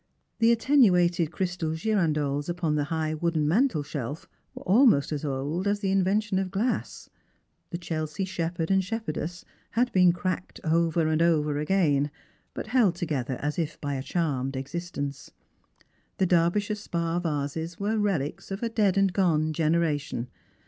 The 0.39 0.51
attenuated 0.51 1.31
crystal 1.31 1.75
girandoles 1.75 2.49
upon 2.49 2.73
the 2.73 2.85
high 2.85 3.13
wooden 3.13 3.47
mantelshelf 3.47 4.27
were 4.55 4.63
almost 4.63 5.11
as 5.11 5.23
old 5.23 5.67
as 5.67 5.81
the 5.81 5.91
invention 5.91 6.39
of 6.39 6.49
glass; 6.49 7.07
the 7.69 7.77
Chelsea 7.77 8.25
shepherd 8.25 8.71
and 8.71 8.83
shep 8.83 9.05
herdess 9.05 9.45
had 9.73 9.91
been 9.91 10.11
cracked 10.11 10.59
over 10.63 11.05
and 11.07 11.21
over 11.21 11.59
again, 11.59 12.09
but 12.55 12.65
held 12.65 12.95
together 12.95 13.37
as 13.43 13.59
if 13.59 13.79
by 13.79 13.93
a 13.93 14.01
charmed 14.01 14.55
existence. 14.55 15.29
The 16.17 16.25
Derbyshire 16.25 16.73
spa 16.73 17.19
vases 17.19 17.79
were 17.79 17.99
relics 17.99 18.49
of 18.49 18.63
a 18.63 18.69
dead 18.69 18.97
and 18.97 19.13
gone 19.13 19.53
generation. 19.53 20.29